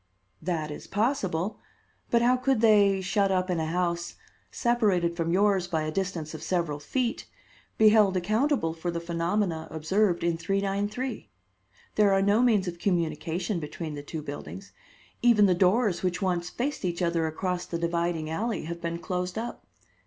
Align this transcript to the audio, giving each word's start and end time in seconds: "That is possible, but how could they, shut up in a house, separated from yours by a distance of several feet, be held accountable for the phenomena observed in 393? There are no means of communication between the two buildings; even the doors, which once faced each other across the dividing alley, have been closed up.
"That 0.41 0.71
is 0.71 0.87
possible, 0.87 1.59
but 2.09 2.23
how 2.23 2.35
could 2.35 2.61
they, 2.61 3.01
shut 3.01 3.31
up 3.31 3.51
in 3.51 3.59
a 3.59 3.67
house, 3.67 4.15
separated 4.49 5.15
from 5.15 5.31
yours 5.31 5.67
by 5.67 5.83
a 5.83 5.91
distance 5.91 6.33
of 6.33 6.41
several 6.41 6.79
feet, 6.79 7.27
be 7.77 7.89
held 7.89 8.17
accountable 8.17 8.73
for 8.73 8.89
the 8.89 8.99
phenomena 8.99 9.67
observed 9.69 10.23
in 10.23 10.37
393? 10.37 11.29
There 11.93 12.13
are 12.13 12.21
no 12.23 12.41
means 12.41 12.67
of 12.67 12.79
communication 12.79 13.59
between 13.59 13.93
the 13.93 14.01
two 14.01 14.23
buildings; 14.23 14.71
even 15.21 15.45
the 15.45 15.53
doors, 15.53 16.01
which 16.01 16.19
once 16.19 16.49
faced 16.49 16.83
each 16.83 17.03
other 17.03 17.27
across 17.27 17.67
the 17.67 17.77
dividing 17.77 18.27
alley, 18.27 18.63
have 18.63 18.81
been 18.81 18.97
closed 18.97 19.37
up. 19.37 19.67